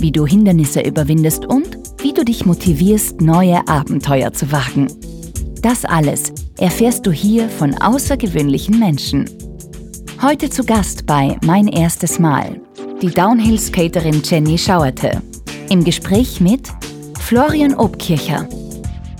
[0.00, 4.88] wie du Hindernisse überwindest und wie du dich motivierst, neue Abenteuer zu wagen.
[5.62, 9.28] Das alles erfährst du hier von außergewöhnlichen Menschen.
[10.22, 12.60] Heute zu Gast bei Mein erstes Mal
[13.02, 15.20] die Downhill-Skaterin Jenny Schauerte.
[15.68, 16.68] Im Gespräch mit
[17.20, 18.48] Florian Obkircher.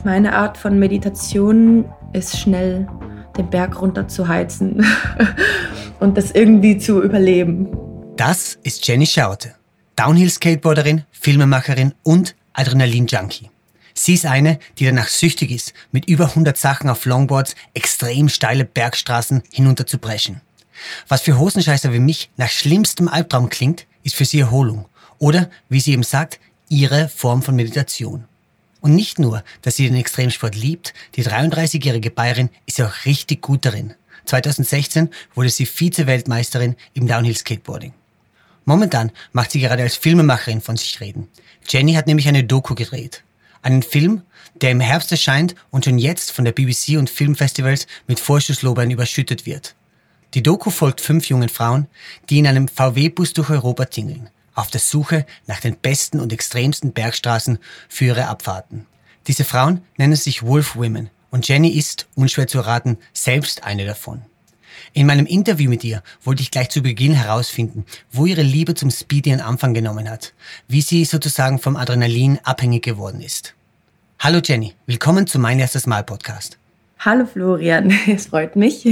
[0.02, 2.88] Meine Art von Meditation ist schnell
[3.37, 4.83] den Berg runter zu heizen
[6.01, 7.69] und das irgendwie zu überleben.
[8.16, 9.55] Das ist Jenny Schauerte,
[9.96, 13.51] Downhill-Skateboarderin, Filmemacherin und Adrenalin-Junkie.
[13.95, 18.66] Sie ist eine, die danach süchtig ist, mit über 100 Sachen auf Longboards extrem steile
[18.66, 20.43] Bergstraßen hinunter zu brechen.
[21.09, 24.87] Was für Hosenscheißer wie mich nach schlimmstem Albtraum klingt, ist für sie Erholung.
[25.18, 28.24] Oder, wie sie eben sagt, ihre Form von Meditation.
[28.82, 33.65] Und nicht nur, dass sie den Extremsport liebt, die 33-jährige Bayerin ist auch richtig gut
[33.65, 33.95] darin.
[34.26, 37.95] 2016 wurde sie Vize-Weltmeisterin im Downhill-Skateboarding.
[38.66, 41.28] Momentan macht sie gerade als Filmemacherin von sich reden.
[41.66, 43.22] Jenny hat nämlich eine Doku gedreht.
[43.62, 44.22] Einen Film,
[44.60, 49.46] der im Herbst erscheint und schon jetzt von der BBC und Filmfestivals mit Vorschusslobern überschüttet
[49.46, 49.76] wird.
[50.34, 51.87] Die Doku folgt fünf jungen Frauen,
[52.28, 56.92] die in einem VW-Bus durch Europa tingeln, auf der Suche nach den besten und extremsten
[56.92, 58.87] Bergstraßen für ihre Abfahrten.
[59.28, 64.22] Diese Frauen nennen sich Wolf Women und Jenny ist, unschwer zu erraten, selbst eine davon.
[64.92, 68.91] In meinem Interview mit ihr wollte ich gleich zu Beginn herausfinden, wo ihre Liebe zum
[68.91, 70.32] Speed ihren Anfang genommen hat,
[70.69, 73.54] wie sie sozusagen vom Adrenalin abhängig geworden ist.
[74.19, 76.59] Hallo Jenny, willkommen zu Mein erstes Mal Podcast.
[76.99, 78.84] Hallo Florian, es freut mich.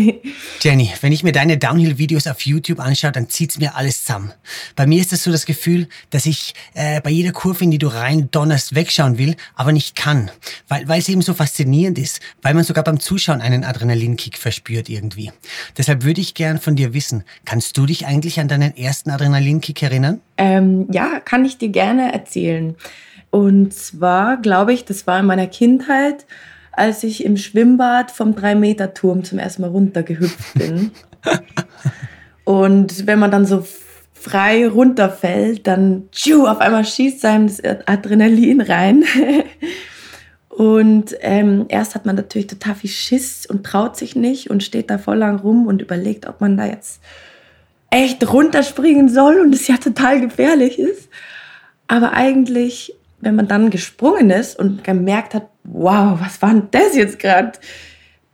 [0.60, 4.32] Jenny, wenn ich mir deine Downhill-Videos auf YouTube anschaue, dann zieht's mir alles zusammen.
[4.76, 7.78] Bei mir ist das so das Gefühl, dass ich äh, bei jeder Kurve, in die
[7.78, 10.31] du rein donnerst, wegschauen will, aber nicht kann,
[10.69, 14.91] weil weil es eben so faszinierend ist, weil man sogar beim Zuschauen einen Adrenalinkick verspürt
[14.91, 15.32] irgendwie.
[15.78, 19.82] Deshalb würde ich gern von dir wissen, kannst du dich eigentlich an deinen ersten Adrenalinkick
[19.82, 20.20] erinnern?
[20.37, 22.76] Ähm, ja, kann ich dir gerne erzählen.
[23.31, 26.26] Und zwar glaube ich, das war in meiner Kindheit
[26.76, 30.92] als ich im Schwimmbad vom 3-Meter-Turm zum ersten Mal runtergehüpft bin.
[32.44, 33.64] Und wenn man dann so
[34.12, 39.04] frei runterfällt, dann tschu, auf einmal schießt einem das Adrenalin rein.
[40.48, 44.88] Und ähm, erst hat man natürlich total viel Schiss und traut sich nicht und steht
[44.88, 47.00] da voll lang rum und überlegt, ob man da jetzt
[47.90, 51.08] echt runterspringen soll und es ja total gefährlich ist.
[51.88, 56.94] Aber eigentlich wenn man dann gesprungen ist und gemerkt hat, wow, was war denn das
[56.94, 57.52] jetzt gerade?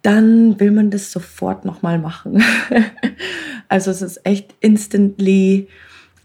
[0.03, 2.43] Dann will man das sofort nochmal machen.
[3.69, 5.69] also es ist echt instantly,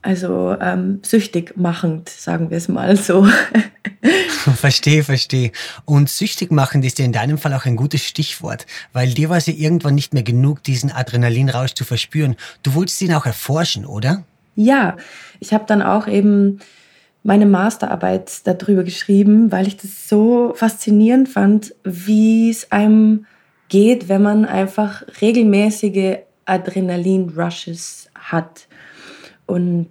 [0.01, 3.27] also ähm, süchtig machend, sagen wir es mal so.
[4.55, 5.51] verstehe, verstehe.
[5.85, 9.37] Und süchtig machend ist ja in deinem Fall auch ein gutes Stichwort, weil dir war
[9.37, 12.35] es ja irgendwann nicht mehr genug, diesen Adrenalinrausch zu verspüren.
[12.63, 14.23] Du wolltest ihn auch erforschen, oder?
[14.55, 14.97] Ja,
[15.39, 16.59] ich habe dann auch eben
[17.25, 23.25] meine Masterarbeit darüber geschrieben, weil ich das so faszinierend fand, wie es einem
[23.67, 28.67] geht, wenn man einfach regelmäßige Adrenalin-Rushes hat.
[29.47, 29.89] Und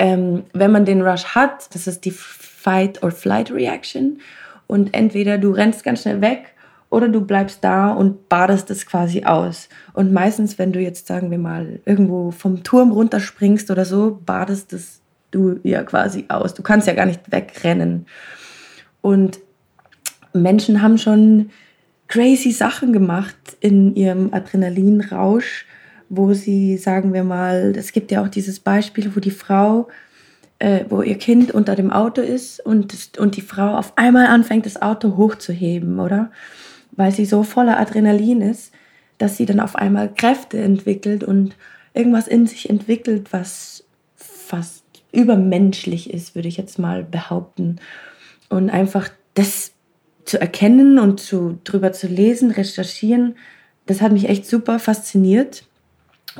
[0.00, 4.18] ähm, wenn man den Rush hat, das ist die Fight-or-Flight-Reaction.
[4.66, 6.46] Und entweder du rennst ganz schnell weg
[6.90, 9.68] oder du bleibst da und badest es quasi aus.
[9.92, 14.72] Und meistens, wenn du jetzt, sagen wir mal, irgendwo vom Turm runterspringst oder so, badest
[14.72, 15.01] es
[15.32, 16.54] du ja quasi aus.
[16.54, 18.06] Du kannst ja gar nicht wegrennen.
[19.00, 19.40] Und
[20.32, 21.50] Menschen haben schon
[22.08, 25.66] crazy Sachen gemacht in ihrem Adrenalinrausch,
[26.08, 29.88] wo sie, sagen wir mal, es gibt ja auch dieses Beispiel, wo die Frau,
[30.58, 34.66] äh, wo ihr Kind unter dem Auto ist und, und die Frau auf einmal anfängt,
[34.66, 36.30] das Auto hochzuheben, oder?
[36.92, 38.72] Weil sie so voller Adrenalin ist,
[39.18, 41.56] dass sie dann auf einmal Kräfte entwickelt und
[41.94, 43.84] irgendwas in sich entwickelt, was
[44.16, 44.81] fast
[45.12, 47.76] übermenschlich ist, würde ich jetzt mal behaupten.
[48.48, 49.72] Und einfach das
[50.24, 53.36] zu erkennen und zu, drüber zu lesen, recherchieren,
[53.86, 55.64] das hat mich echt super fasziniert.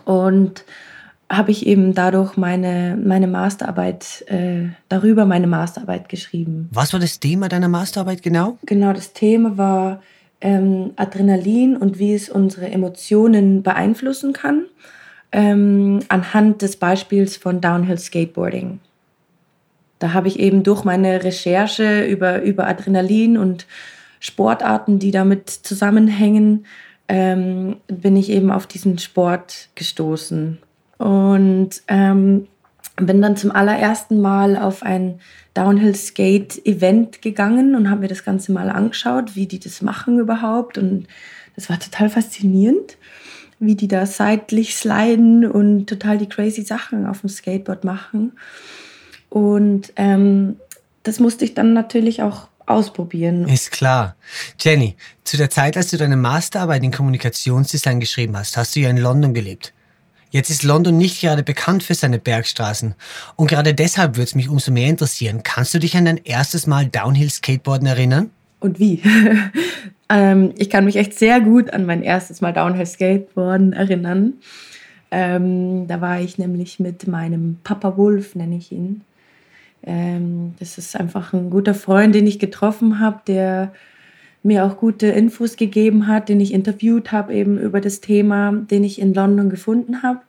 [0.05, 0.65] Und
[1.29, 6.69] habe ich eben dadurch meine, meine Masterarbeit, äh, darüber meine Masterarbeit geschrieben.
[6.73, 8.59] Was war das Thema deiner Masterarbeit genau?
[8.67, 10.03] Genau, das Thema war
[10.43, 14.67] ähm, Adrenalin und wie es unsere Emotionen beeinflussen kann
[15.33, 18.81] ähm, anhand des Beispiels von Downhill Skateboarding.
[19.99, 23.67] da habe ich eben durch meine Recherche über, über Adrenalin und
[24.21, 26.67] Sportarten, die damit zusammenhängen,
[27.09, 30.59] ähm, bin ich eben auf diesen Sport gestoßen.
[30.99, 32.47] Und ähm,
[32.97, 35.19] bin dann zum allerersten Mal auf ein
[35.55, 40.19] Downhill Skate Event gegangen und habe mir das Ganze mal angeschaut, wie die das machen
[40.19, 40.79] überhaupt.
[40.79, 41.07] Und
[41.57, 42.97] das war total faszinierend,
[43.63, 48.33] wie die da seitlich sliden und total die crazy Sachen auf dem Skateboard machen.
[49.31, 50.57] Und ähm,
[51.05, 53.49] das musste ich dann natürlich auch ausprobieren.
[53.49, 54.17] Ist klar.
[54.61, 58.91] Jenny, zu der Zeit, als du deine Masterarbeit in Kommunikationsdesign geschrieben hast, hast du ja
[58.91, 59.73] in London gelebt.
[60.31, 62.95] Jetzt ist London nicht gerade bekannt für seine Bergstraßen.
[63.37, 65.43] Und gerade deshalb würde es mich umso mehr interessieren.
[65.45, 68.31] Kannst du dich an dein erstes Mal Downhill-Skateboarden erinnern?
[68.63, 69.03] Und wie?
[70.09, 74.35] ähm, ich kann mich echt sehr gut an mein erstes Mal Downhill-Skateboarden erinnern.
[75.11, 79.03] Ähm, da war ich nämlich mit meinem Papa Wolf, nenne ich ihn.
[79.83, 83.73] Ähm, das ist einfach ein guter Freund, den ich getroffen habe, der
[84.45, 88.85] mir auch gute Infos gegeben hat, den ich interviewt habe eben über das Thema, den
[88.85, 90.21] ich in London gefunden habe.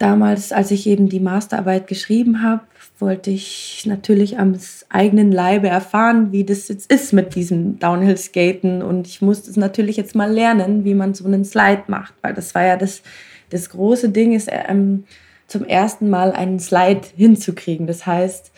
[0.00, 2.62] Damals, als ich eben die Masterarbeit geschrieben habe,
[2.98, 4.56] wollte ich natürlich am
[4.88, 8.80] eigenen Leibe erfahren, wie das jetzt ist mit diesem Downhill-Skaten.
[8.80, 12.32] Und ich musste es natürlich jetzt mal lernen, wie man so einen Slide macht, weil
[12.32, 13.02] das war ja das,
[13.50, 15.04] das große Ding, ist ähm,
[15.48, 17.86] zum ersten Mal einen Slide hinzukriegen.
[17.86, 18.52] Das heißt,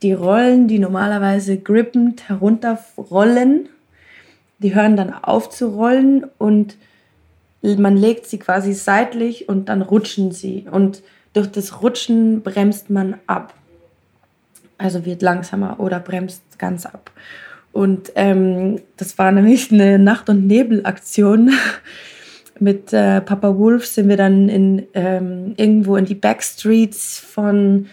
[0.00, 3.68] die Rollen, die normalerweise grippend herunterrollen,
[4.60, 6.78] die hören dann auf zu rollen und
[7.62, 10.66] man legt sie quasi seitlich und dann rutschen sie.
[10.70, 13.54] Und durch das Rutschen bremst man ab.
[14.78, 17.10] Also wird langsamer oder bremst ganz ab.
[17.72, 21.52] Und ähm, das war nämlich eine Nacht- und Nebelaktion.
[22.58, 27.86] Mit äh, Papa Wolf sind wir dann in, ähm, irgendwo in die Backstreets von,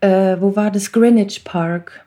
[0.00, 0.92] äh, wo war das?
[0.92, 2.04] Greenwich Park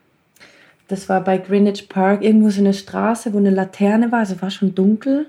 [0.88, 4.50] das war bei Greenwich Park, irgendwo so eine Straße, wo eine Laterne war, also war
[4.50, 5.26] schon dunkel,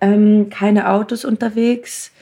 [0.00, 2.12] ähm, keine Autos unterwegs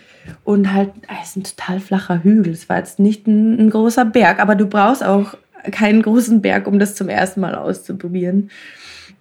[0.45, 0.91] und halt,
[1.21, 2.53] es ist ein total flacher Hügel.
[2.53, 5.35] Es war jetzt nicht ein, ein großer Berg, aber du brauchst auch
[5.71, 8.51] keinen großen Berg, um das zum ersten Mal auszuprobieren.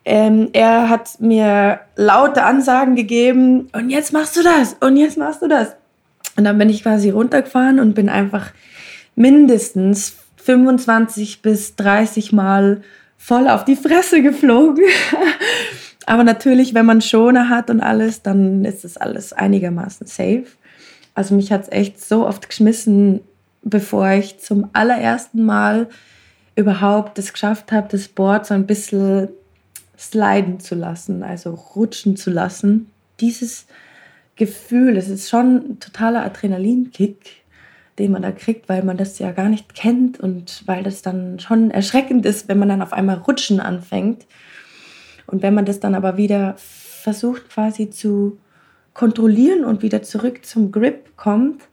[0.03, 5.42] Ähm, er hat mir laute Ansagen gegeben und jetzt machst du das und jetzt machst
[5.42, 5.75] du das.
[6.38, 8.51] Und dann bin ich quasi runtergefahren und bin einfach
[9.15, 12.81] mindestens 25 bis 30 Mal
[13.18, 14.83] voll auf die Fresse geflogen.
[16.12, 20.44] Aber natürlich, wenn man Schoner hat und alles, dann ist das alles einigermaßen safe.
[21.13, 23.22] Also mich hat es echt so oft geschmissen,
[23.62, 25.88] bevor ich zum allerersten Mal
[26.58, 29.30] überhaupt es geschafft habe, das Board so ein bisschen
[29.98, 32.92] sliden zu lassen, also rutschen zu lassen.
[33.22, 33.66] Dieses
[34.36, 37.38] Gefühl, es ist schon ein totaler Adrenalinkick,
[38.00, 41.40] den man da kriegt, weil man das ja gar nicht kennt und weil das dann
[41.40, 44.25] schon erschreckend ist, wenn man dann auf einmal rutschen anfängt.
[45.27, 48.38] Und wenn man das dann aber wieder versucht quasi zu
[48.94, 51.63] kontrollieren und wieder zurück zum Grip kommt,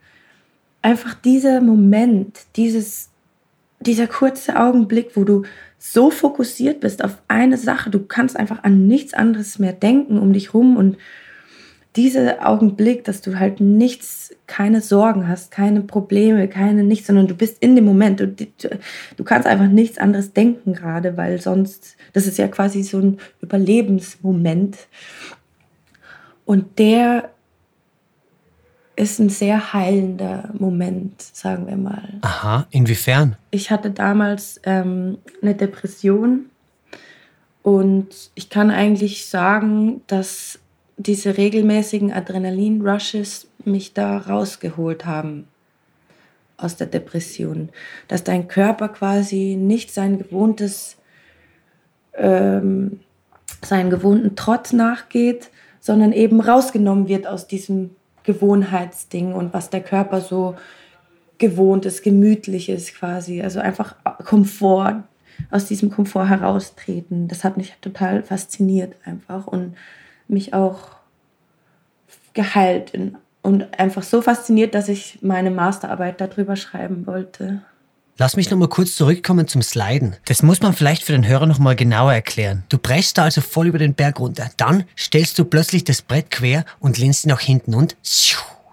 [0.82, 3.10] einfach dieser Moment, dieses,
[3.80, 5.42] dieser kurze Augenblick, wo du
[5.78, 10.32] so fokussiert bist auf eine Sache, du kannst einfach an nichts anderes mehr denken um
[10.32, 10.96] dich rum und
[11.96, 17.35] dieser Augenblick, dass du halt nichts, keine Sorgen hast, keine Probleme, keine nichts, sondern du
[17.35, 18.21] bist in dem Moment.
[18.21, 22.99] Du, du kannst einfach nichts anderes denken gerade, weil sonst, das ist ja quasi so
[22.99, 24.76] ein Überlebensmoment.
[26.45, 27.30] Und der
[28.97, 32.18] ist ein sehr heilender Moment, sagen wir mal.
[32.23, 33.37] Aha, inwiefern?
[33.50, 36.47] Ich hatte damals ähm, eine Depression
[37.62, 40.59] und ich kann eigentlich sagen, dass
[40.99, 45.47] diese regelmäßigen Adrenalin-Rushes mich da rausgeholt haben
[46.57, 47.71] aus der Depression.
[48.09, 50.97] Dass dein Körper quasi nicht sein gewohntes,
[52.14, 53.00] ähm,
[53.64, 55.50] seinen gewohnten Trott nachgeht,
[55.81, 57.90] sondern eben rausgenommen wird aus diesem
[58.25, 60.57] Gewohnheitsding und was der Körper so
[61.38, 63.40] gewohnt ist, gemütlich ist quasi.
[63.40, 65.05] Also einfach Komfort,
[65.52, 67.28] aus diesem Komfort heraustreten.
[67.28, 69.76] Das hat mich total fasziniert einfach und
[70.28, 70.78] mich auch
[72.35, 72.92] geheilt
[73.42, 77.62] und einfach so fasziniert, dass ich meine Masterarbeit darüber schreiben wollte.
[78.20, 80.16] Lass mich noch mal kurz zurückkommen zum Sliden.
[80.25, 82.64] Das muss man vielleicht für den Hörer noch mal genauer erklären.
[82.68, 84.50] Du brechst da also voll über den Berg runter.
[84.56, 87.97] Dann stellst du plötzlich das Brett quer und lehnst ihn nach hinten und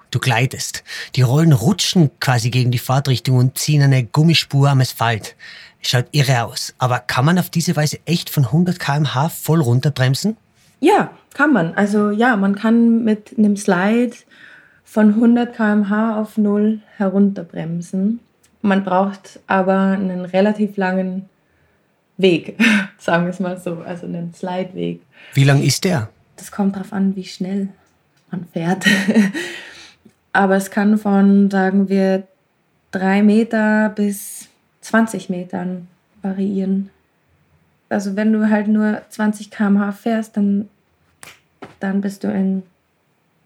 [0.09, 0.83] du gleitest.
[1.15, 5.35] Die Rollen rutschen quasi gegen die Fahrtrichtung und ziehen eine Gummispur am Asphalt.
[5.81, 6.74] Schaut irre aus.
[6.79, 10.38] Aber kann man auf diese Weise echt von 100 km/h voll runterbremsen?
[10.85, 11.73] Ja, kann man.
[11.73, 14.15] Also ja, man kann mit einem Slide
[14.83, 18.19] von 100 km/h auf 0 herunterbremsen.
[18.61, 21.27] Man braucht aber einen relativ langen
[22.17, 22.59] Weg,
[22.99, 25.01] sagen wir es mal so, also einen Slideweg.
[25.33, 26.09] Wie lang ist der?
[26.35, 27.69] Das kommt darauf an, wie schnell
[28.29, 28.85] man fährt.
[30.33, 32.27] Aber es kann von, sagen wir,
[32.91, 34.49] drei Meter bis
[34.81, 35.87] 20 Metern
[36.21, 36.91] variieren.
[37.89, 40.69] Also wenn du halt nur 20 km/h fährst, dann,
[41.79, 42.63] dann bist du in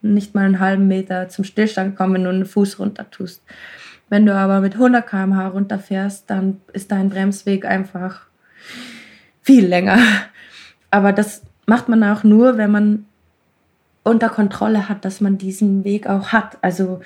[0.02, 3.42] nicht mal einen halben Meter zum Stillstand gekommen, wenn du einen Fuß runter tust.
[4.08, 8.22] Wenn du aber mit 100 km/h runterfährst, dann ist dein Bremsweg einfach
[9.42, 10.00] viel länger.
[10.92, 13.06] Aber das macht man auch nur, wenn man
[14.04, 16.58] unter Kontrolle hat, dass man diesen Weg auch hat.
[16.62, 17.02] Also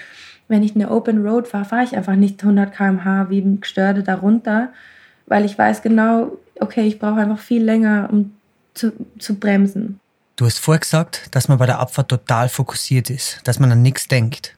[0.48, 4.04] wenn ich eine Open Road fahre, fahre ich einfach nicht 100 km/h wie ein Gestörte
[4.04, 4.72] darunter,
[5.26, 8.34] weil ich weiß genau, okay, ich brauche einfach viel länger, um
[8.74, 10.00] zu, zu bremsen.
[10.36, 13.84] Du hast vorher gesagt, dass man bei der Abfahrt total fokussiert ist, dass man an
[13.84, 14.56] nichts denkt.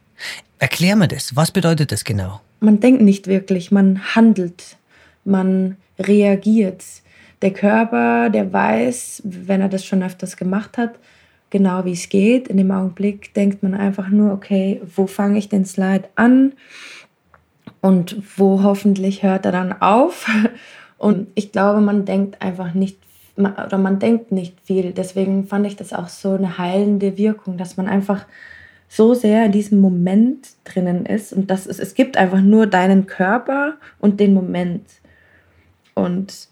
[0.57, 1.35] Erklär mir das.
[1.35, 2.39] Was bedeutet das genau?
[2.61, 4.77] Man denkt nicht wirklich, man handelt,
[5.25, 6.83] man reagiert.
[7.41, 10.95] Der Körper, der weiß, wenn er das schon öfters gemacht hat,
[11.49, 12.47] genau wie es geht.
[12.47, 16.53] In dem Augenblick denkt man einfach nur, okay, wo fange ich den Slide an
[17.81, 20.27] und wo hoffentlich hört er dann auf.
[20.97, 22.97] Und ich glaube, man denkt einfach nicht
[23.37, 24.93] oder man denkt nicht viel.
[24.93, 28.25] Deswegen fand ich das auch so eine heilende Wirkung, dass man einfach
[28.87, 33.07] so sehr in diesem Moment drinnen ist und das ist, es gibt einfach nur deinen
[33.07, 34.85] Körper und den Moment
[35.95, 36.47] und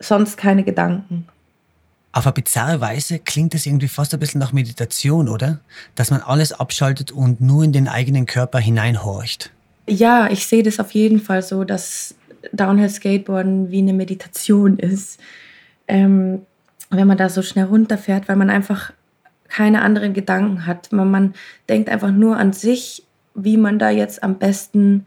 [0.00, 1.28] sonst keine Gedanken.
[2.12, 5.60] Auf eine bizarre Weise klingt es irgendwie fast ein bisschen nach Meditation, oder?
[5.94, 9.50] Dass man alles abschaltet und nur in den eigenen Körper hineinhorcht.
[9.86, 12.14] Ja, ich sehe das auf jeden Fall so, dass
[12.52, 15.20] Downhill Skateboarden wie eine Meditation ist.
[15.88, 16.42] Ähm,
[16.90, 18.92] wenn man da so schnell runterfährt, weil man einfach
[19.48, 20.92] keine anderen Gedanken hat.
[20.92, 21.34] Man, man
[21.68, 25.06] denkt einfach nur an sich, wie man da jetzt am besten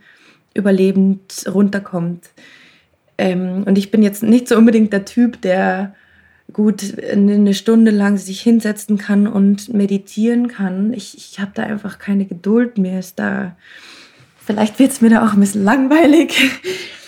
[0.53, 2.29] überlebend runterkommt.
[3.17, 5.93] Ähm, und ich bin jetzt nicht so unbedingt der Typ, der
[6.51, 10.93] gut eine Stunde lang sich hinsetzen kann und meditieren kann.
[10.93, 12.99] Ich, ich habe da einfach keine Geduld mehr.
[12.99, 13.55] Ist da,
[14.43, 16.33] vielleicht wird es mir da auch ein bisschen langweilig.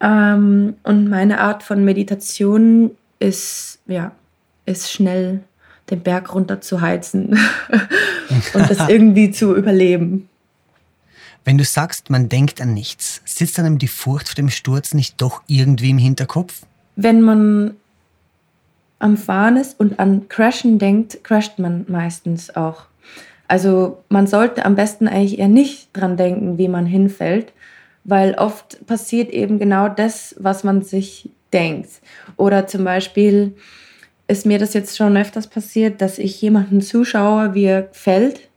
[0.00, 4.12] ähm, und meine Art von Meditation ist, ja,
[4.66, 5.40] ist schnell
[5.90, 7.38] den Berg runter zu heizen
[8.54, 10.28] und das irgendwie zu überleben.
[11.44, 15.20] Wenn du sagst, man denkt an nichts, sitzt einem die Furcht vor dem Sturz nicht
[15.20, 16.62] doch irgendwie im Hinterkopf?
[16.96, 17.76] Wenn man
[18.98, 22.82] am Fahren ist und an Crashen denkt, crasht man meistens auch.
[23.46, 27.52] Also man sollte am besten eigentlich eher nicht dran denken, wie man hinfällt,
[28.08, 31.90] weil oft passiert eben genau das, was man sich denkt.
[32.38, 33.54] Oder zum Beispiel
[34.26, 38.48] ist mir das jetzt schon öfters passiert, dass ich jemanden zuschaue, wie er fällt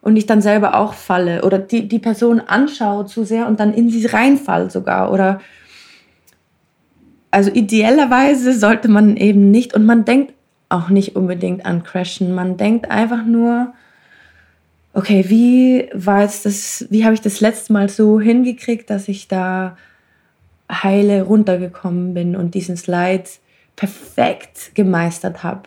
[0.00, 3.72] und ich dann selber auch falle oder die, die Person anschaue zu sehr und dann
[3.72, 5.40] in sie reinfall sogar oder
[7.30, 10.34] also idealerweise sollte man eben nicht und man denkt
[10.70, 13.74] auch nicht unbedingt an Crashen, man denkt einfach nur,
[14.98, 19.28] okay, wie war jetzt das, wie habe ich das letzte Mal so hingekriegt, dass ich
[19.28, 19.76] da
[20.70, 23.24] heile runtergekommen bin und diesen Slide
[23.76, 25.62] perfekt gemeistert habe.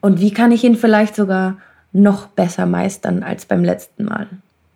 [0.00, 1.58] Und wie kann ich ihn vielleicht sogar
[1.92, 4.26] noch besser meistern als beim letzten Mal?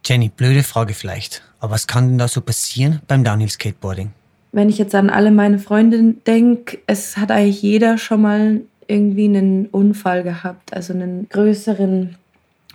[0.05, 4.13] Jenny, blöde Frage vielleicht, aber was kann denn da so passieren beim Downhill Skateboarding?
[4.53, 9.25] Wenn ich jetzt an alle meine Freundinnen denke, es hat eigentlich jeder schon mal irgendwie
[9.25, 12.17] einen Unfall gehabt, also einen größeren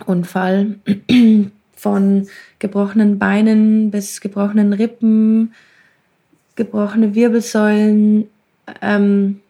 [0.06, 0.76] Unfall
[1.74, 5.54] von gebrochenen Beinen bis gebrochenen Rippen,
[6.56, 8.28] gebrochene Wirbelsäulen,
[8.80, 9.40] ähm,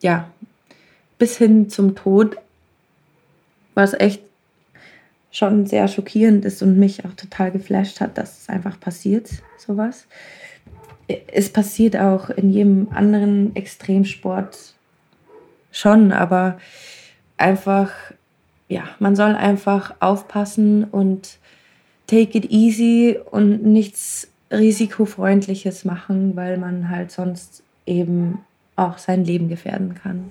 [0.00, 0.30] ja,
[1.18, 2.36] bis hin zum Tod,
[3.74, 4.22] was echt
[5.30, 10.06] schon sehr schockierend ist und mich auch total geflasht hat, dass es einfach passiert, sowas.
[11.26, 14.74] Es passiert auch in jedem anderen Extremsport
[15.72, 16.58] schon, aber
[17.36, 17.90] einfach,
[18.70, 21.38] ja, man soll einfach aufpassen und
[22.06, 28.38] take it easy und nichts risikofreundliches machen, weil man halt sonst eben
[28.76, 30.30] auch sein Leben gefährden kann.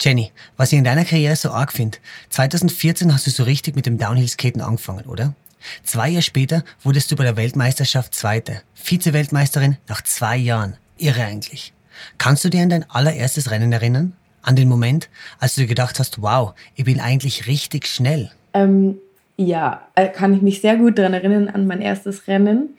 [0.00, 3.86] Jenny, was ich in deiner Karriere so arg finde, 2014 hast du so richtig mit
[3.86, 5.34] dem Downhill-Skaten angefangen, oder?
[5.82, 10.76] Zwei Jahre später wurdest du bei der Weltmeisterschaft Zweite, Vize-Weltmeisterin nach zwei Jahren.
[10.96, 11.74] Irre eigentlich.
[12.18, 14.12] Kannst du dir an dein allererstes Rennen erinnern?
[14.42, 18.30] An den Moment, als du gedacht hast, wow, ich bin eigentlich richtig schnell?
[18.54, 18.98] Ähm,
[19.36, 22.70] ja, äh, kann ich mich sehr gut daran erinnern an mein erstes Rennen.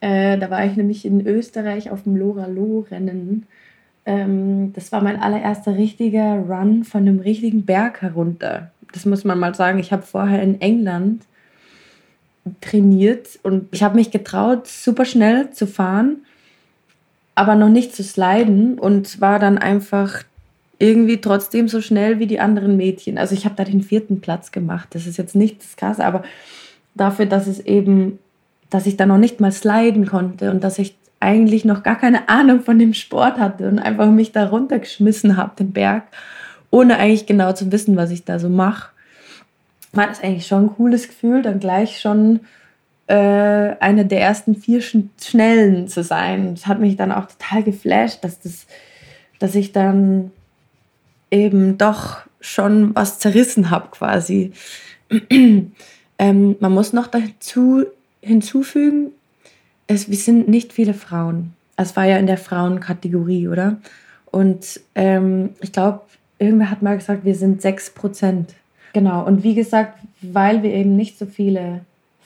[0.00, 3.46] Äh, da war ich nämlich in Österreich auf dem Loralo-Rennen.
[4.06, 8.70] Ähm, das war mein allererster richtiger Run von einem richtigen Berg herunter.
[8.92, 9.78] Das muss man mal sagen.
[9.78, 11.22] Ich habe vorher in England
[12.60, 16.24] trainiert und ich habe mich getraut, super schnell zu fahren,
[17.40, 20.24] aber noch nicht zu sliden und war dann einfach
[20.78, 23.16] irgendwie trotzdem so schnell wie die anderen Mädchen.
[23.16, 24.88] Also ich habe da den vierten Platz gemacht.
[24.90, 26.22] Das ist jetzt nicht das Krasse, aber
[26.94, 28.18] dafür, dass es eben,
[28.68, 32.28] dass ich da noch nicht mal sliden konnte und dass ich eigentlich noch gar keine
[32.28, 36.02] Ahnung von dem Sport hatte und einfach mich da runtergeschmissen habe, den Berg,
[36.70, 38.90] ohne eigentlich genau zu wissen, was ich da so mache,
[39.94, 42.40] war das eigentlich schon ein cooles Gefühl, dann gleich schon
[43.14, 46.54] eine der ersten vier Schnellen zu sein.
[46.54, 48.66] Das hat mich dann auch total geflasht, dass, das,
[49.38, 50.30] dass ich dann
[51.30, 54.52] eben doch schon was zerrissen habe quasi.
[55.30, 57.84] ähm, man muss noch dazu
[58.20, 59.12] hinzufügen,
[59.86, 61.54] es, wir sind nicht viele Frauen.
[61.76, 63.78] Es war ja in der Frauenkategorie, oder?
[64.26, 66.02] Und ähm, ich glaube,
[66.38, 68.54] irgendwer hat mal gesagt, wir sind 6 Prozent.
[68.92, 69.24] Genau.
[69.24, 71.80] Und wie gesagt, weil wir eben nicht so viele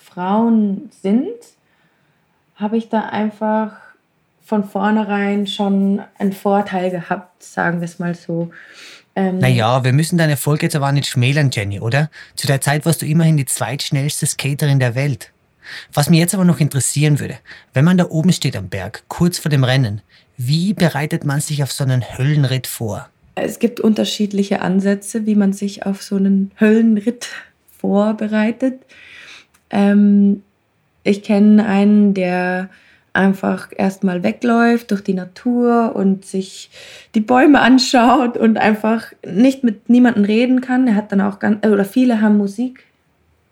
[0.04, 1.34] Frauen sind,
[2.56, 3.72] habe ich da einfach
[4.44, 8.50] von vornherein schon einen Vorteil gehabt, sagen wir es mal so.
[9.16, 12.10] Ähm, naja, wir müssen deine Erfolg jetzt aber nicht schmälern, Jenny, oder?
[12.34, 15.30] Zu der Zeit warst du immerhin die zweitschnellste Skaterin der Welt.
[15.92, 17.38] Was mich jetzt aber noch interessieren würde,
[17.72, 20.02] wenn man da oben steht am Berg, kurz vor dem Rennen,
[20.36, 23.08] wie bereitet man sich auf so einen Höllenritt vor?
[23.36, 27.28] Es gibt unterschiedliche Ansätze, wie man sich auf so einen Höllenritt
[27.78, 28.82] vorbereitet.
[29.70, 30.42] Ähm,
[31.02, 32.70] ich kenne einen, der
[33.12, 36.70] einfach erstmal wegläuft durch die Natur und sich
[37.14, 40.88] die Bäume anschaut und einfach nicht mit niemandem reden kann.
[40.88, 42.84] Er hat dann auch ganz, oder viele haben Musik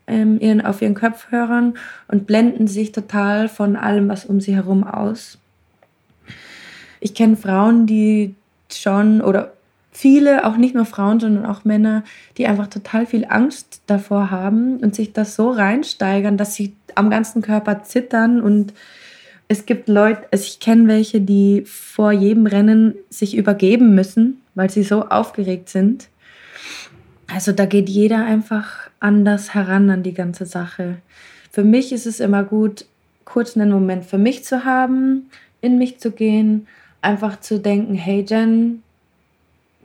[0.09, 1.75] ähm, ihren, auf ihren Kopfhörern
[2.09, 5.39] und blenden sich total von allem, was um sie herum aus.
[6.99, 8.35] Ich kenne Frauen, die
[8.71, 9.53] schon oder
[9.93, 12.03] viele, auch nicht nur Frauen, sondern auch Männer,
[12.39, 17.11] die einfach total viel Angst davor haben und sich das so reinsteigern, dass sie am
[17.11, 18.73] ganzen Körper zittern und
[19.49, 24.71] es gibt Leute, also ich kenne welche, die vor jedem Rennen sich übergeben müssen, weil
[24.71, 26.09] sie so aufgeregt sind.
[27.31, 30.97] Also da geht jeder einfach anders heran an die ganze Sache.
[31.51, 32.87] Für mich ist es immer gut,
[33.27, 35.29] kurz einen Moment für mich zu haben,
[35.61, 36.67] in mich zu gehen,
[37.03, 38.83] einfach zu denken, hey Jen,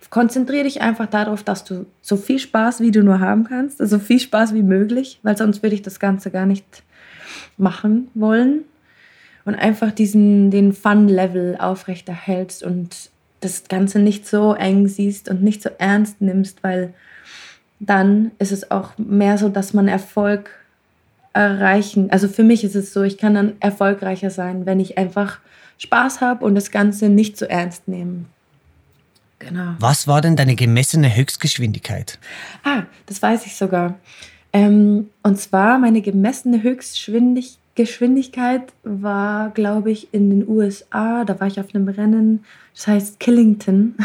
[0.10, 3.98] konzentriere dich einfach darauf, dass du so viel Spaß, wie du nur haben kannst, also
[3.98, 6.84] so viel Spaß wie möglich, weil sonst würde ich das Ganze gar nicht
[7.58, 8.64] machen wollen
[9.46, 15.62] und einfach diesen, den Fun-Level aufrechterhältst und das Ganze nicht so eng siehst und nicht
[15.62, 16.94] so ernst nimmst, weil
[17.80, 20.50] dann ist es auch mehr so, dass man Erfolg
[21.34, 22.10] erreichen.
[22.10, 25.40] Also für mich ist es so, ich kann dann erfolgreicher sein, wenn ich einfach
[25.78, 28.26] Spaß habe und das Ganze nicht so ernst nehme.
[29.40, 29.76] Genau.
[29.80, 32.20] Was war denn deine gemessene Höchstgeschwindigkeit?
[32.64, 34.00] Ah, das weiß ich sogar.
[34.54, 41.24] Ähm, und zwar meine gemessene Höchstgeschwindigkeit Geschwindigkeit war, glaube ich, in den USA.
[41.24, 43.96] Da war ich auf einem Rennen, das heißt Killington.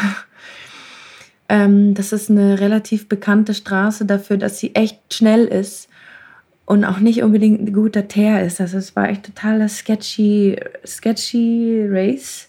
[1.49, 5.89] ähm, das ist eine relativ bekannte Straße dafür, dass sie echt schnell ist
[6.67, 8.61] und auch nicht unbedingt ein guter Teer ist.
[8.61, 12.49] Also es war echt totaler sketchy, sketchy Race.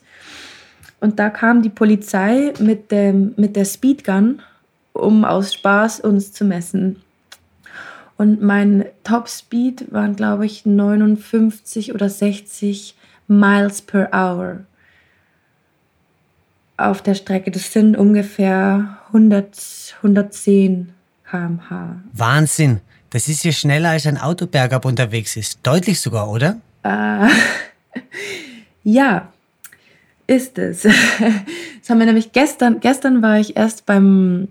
[1.04, 4.42] Und da kam die Polizei mit, dem, mit der Speedgun,
[4.94, 7.02] um aus Spaß uns zu messen.
[8.16, 12.96] Und mein Top Speed waren, glaube ich, 59 oder 60
[13.28, 14.62] Miles per Hour
[16.78, 17.52] auf der Strecke.
[17.52, 20.94] Das sind ungefähr 100, 110
[21.30, 21.98] km/h.
[22.14, 22.80] Wahnsinn!
[23.10, 25.60] Das ist ja schneller als ein Auto bergab unterwegs ist.
[25.64, 26.62] Deutlich sogar, oder?
[26.84, 27.28] Äh,
[28.86, 29.34] ja,
[30.36, 30.88] ist es.
[31.80, 34.48] Das haben wir nämlich gestern, gestern war ich erst beim,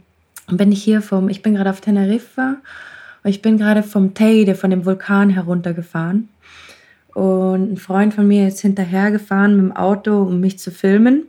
[0.49, 2.57] bin ich hier vom, ich bin gerade auf Teneriffa
[3.25, 6.29] ich bin gerade vom Teide, von dem Vulkan heruntergefahren.
[7.15, 11.25] Und ein Freund von mir ist hinterhergefahren mit dem Auto, um mich zu filmen.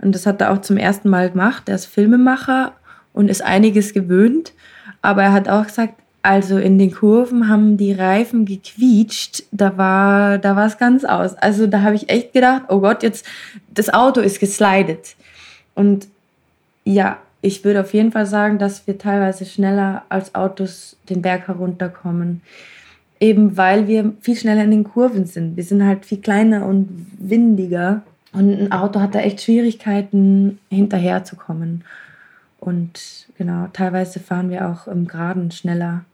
[0.00, 1.68] Und das hat er auch zum ersten Mal gemacht.
[1.68, 2.72] Er ist Filmemacher
[3.12, 4.52] und ist einiges gewöhnt.
[5.00, 9.42] Aber er hat auch gesagt, also in den Kurven haben die Reifen gequietscht.
[9.50, 11.34] Da war, da war es ganz aus.
[11.34, 13.26] Also da habe ich echt gedacht, oh Gott, jetzt
[13.74, 15.16] das Auto ist geslidet.
[15.74, 16.06] Und
[16.84, 21.48] ja, ich würde auf jeden Fall sagen, dass wir teilweise schneller als Autos den Berg
[21.48, 22.40] herunterkommen.
[23.18, 25.56] Eben weil wir viel schneller in den Kurven sind.
[25.56, 28.02] Wir sind halt viel kleiner und windiger.
[28.32, 31.84] Und ein Auto hat da echt Schwierigkeiten, hinterherzukommen.
[32.60, 36.04] Und genau, teilweise fahren wir auch im Geraden schneller,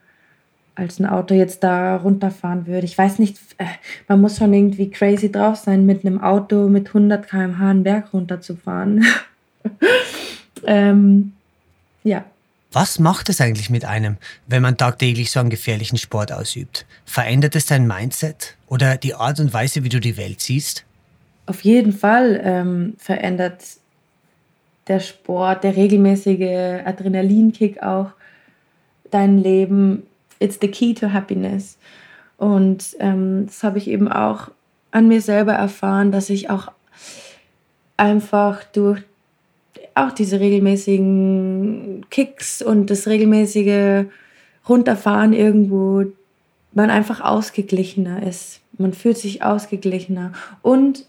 [0.78, 2.86] als ein Auto jetzt da runterfahren würde.
[2.86, 3.64] Ich weiß nicht, äh,
[4.06, 8.12] man muss schon irgendwie crazy drauf sein, mit einem Auto mit 100 km/h einen Berg
[8.12, 9.04] runterzufahren.
[10.66, 11.32] Ähm,
[12.04, 12.24] ja.
[12.72, 16.84] Was macht es eigentlich mit einem, wenn man tagtäglich so einen gefährlichen Sport ausübt?
[17.06, 20.84] Verändert es dein Mindset oder die Art und Weise, wie du die Welt siehst?
[21.46, 23.64] Auf jeden Fall ähm, verändert
[24.86, 28.10] der Sport, der regelmäßige Adrenalinkick auch
[29.10, 30.02] dein Leben.
[30.38, 31.78] It's the key to happiness.
[32.36, 34.50] Und ähm, das habe ich eben auch
[34.90, 36.70] an mir selber erfahren, dass ich auch
[37.96, 39.02] einfach durch
[39.94, 44.06] auch diese regelmäßigen Kicks und das regelmäßige
[44.68, 46.04] Runterfahren irgendwo,
[46.72, 48.60] man einfach ausgeglichener ist.
[48.78, 50.32] Man fühlt sich ausgeglichener.
[50.62, 51.04] Und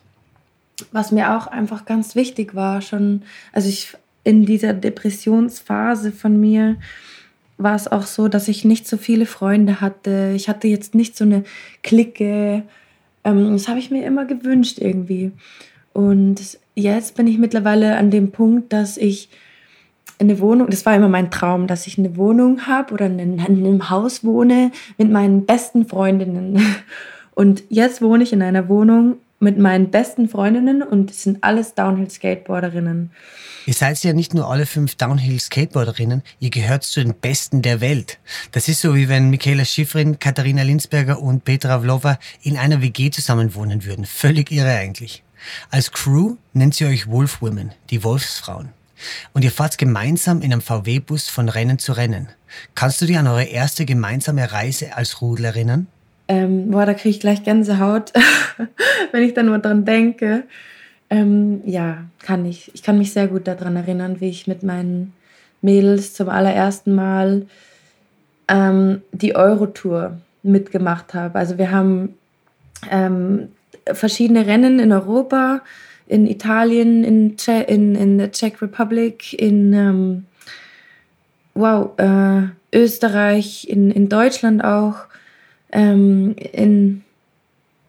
[0.91, 6.77] was mir auch einfach ganz wichtig war, schon, also ich in dieser Depressionsphase von mir,
[7.59, 10.33] war es auch so, dass ich nicht so viele Freunde hatte.
[10.35, 11.43] Ich hatte jetzt nicht so eine
[11.83, 12.63] Clique.
[13.23, 15.31] Ähm, das habe ich mir immer gewünscht irgendwie.
[15.93, 19.29] Und jetzt bin ich mittlerweile an dem Punkt, dass ich
[20.19, 23.89] eine Wohnung, das war immer mein Traum, dass ich eine Wohnung habe oder in einem
[23.89, 26.61] Haus wohne mit meinen besten Freundinnen.
[27.35, 31.73] Und jetzt wohne ich in einer Wohnung mit meinen besten Freundinnen und es sind alles
[31.75, 33.11] Downhill-Skateboarderinnen.
[33.65, 38.19] Ihr seid ja nicht nur alle fünf Downhill-Skateboarderinnen, ihr gehört zu den Besten der Welt.
[38.51, 43.11] Das ist so, wie wenn Michaela Schifrin, Katharina Linsberger und Petra Vlova in einer WG
[43.11, 44.05] zusammenwohnen würden.
[44.05, 45.23] Völlig irre eigentlich.
[45.71, 48.69] Als Crew nennt ihr euch Wolf Women, die Wolfsfrauen.
[49.33, 52.27] Und ihr fahrt gemeinsam in einem VW-Bus von Rennen zu Rennen.
[52.75, 55.87] Kannst du dich an eure erste gemeinsame Reise als Rudel erinnern?
[56.29, 58.13] Ähm, boah, da kriege ich gleich Gänsehaut,
[59.11, 60.43] wenn ich da nur dran denke.
[61.09, 62.71] Ähm, ja, kann ich.
[62.75, 65.13] Ich kann mich sehr gut daran erinnern, wie ich mit meinen
[65.61, 67.47] Mädels zum allerersten Mal
[68.47, 71.39] ähm, die Eurotour mitgemacht habe.
[71.39, 72.15] Also wir haben
[72.91, 73.49] ähm,
[73.91, 75.61] verschiedene Rennen in Europa,
[76.07, 80.25] in Italien, in, che in, in der Czech Republic, in ähm,
[81.55, 85.08] wow, äh, Österreich, in, in Deutschland auch.
[85.71, 87.03] Ähm, in,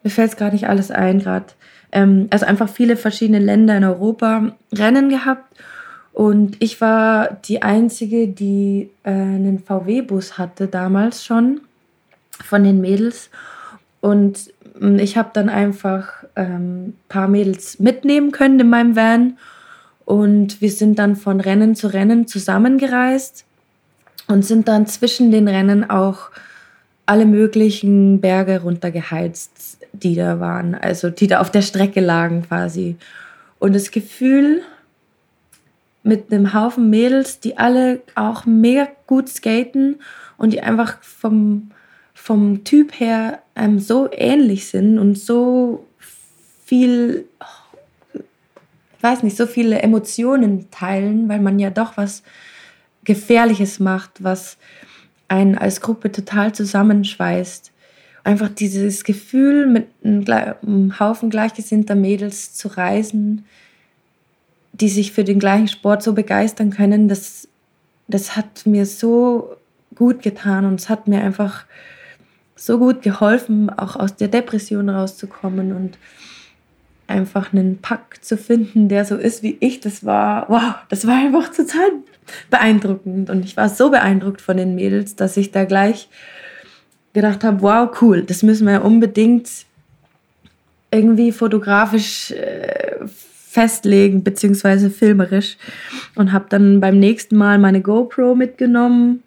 [0.03, 1.47] mir fällt es gerade nicht alles ein, gerade.
[1.91, 5.55] Ähm, also einfach viele verschiedene Länder in Europa Rennen gehabt.
[6.13, 11.61] Und ich war die Einzige, die äh, einen VW-Bus hatte damals schon
[12.43, 13.29] von den Mädels.
[14.01, 19.37] Und mm, ich habe dann einfach ein ähm, paar Mädels mitnehmen können in meinem Van.
[20.05, 23.45] Und wir sind dann von Rennen zu Rennen zusammengereist
[24.27, 26.31] und sind dann zwischen den Rennen auch
[27.11, 32.95] alle möglichen Berge runtergeheizt, die da waren, also die da auf der Strecke lagen quasi.
[33.59, 34.61] Und das Gefühl
[36.03, 39.97] mit einem Haufen Mädels, die alle auch mega gut skaten
[40.37, 41.71] und die einfach vom,
[42.13, 45.85] vom Typ her einem so ähnlich sind und so
[46.63, 47.25] viel,
[48.15, 52.23] ich weiß nicht, so viele Emotionen teilen, weil man ja doch was
[53.03, 54.57] Gefährliches macht, was
[55.31, 57.71] einen als Gruppe total zusammenschweißt.
[58.23, 63.45] Einfach dieses Gefühl, mit einem Haufen gleichgesinnter Mädels zu reisen,
[64.73, 67.47] die sich für den gleichen Sport so begeistern können, das,
[68.07, 69.55] das hat mir so
[69.95, 71.65] gut getan und es hat mir einfach
[72.55, 75.97] so gut geholfen, auch aus der Depression rauszukommen und
[77.07, 80.47] einfach einen Pack zu finden, der so ist, wie ich das war.
[80.49, 81.91] Wow, das war einfach total
[82.49, 83.29] beeindruckend.
[83.29, 86.09] Und ich war so beeindruckt von den Mädels, dass ich da gleich
[87.13, 89.49] gedacht habe, wow, cool, das müssen wir unbedingt
[90.91, 95.57] irgendwie fotografisch äh, festlegen, beziehungsweise filmerisch.
[96.15, 99.23] Und habe dann beim nächsten Mal meine GoPro mitgenommen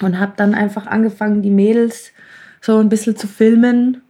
[0.00, 2.12] und habe dann einfach angefangen, die Mädels
[2.60, 4.02] so ein bisschen zu filmen.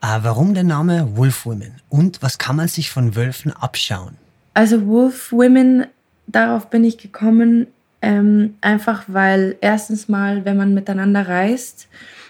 [0.00, 1.80] Ah, warum der Name Wolf Women?
[1.88, 4.16] Und was kann man sich von Wölfen abschauen?
[4.52, 5.86] Also Wolf Women,
[6.26, 7.66] darauf bin ich gekommen,
[8.02, 11.88] ähm, einfach weil erstens mal, wenn man miteinander reist,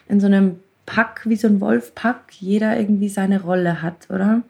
[0.08, 4.42] in so einem Pack, wie so ein Wolfpack, jeder irgendwie seine Rolle hat, oder?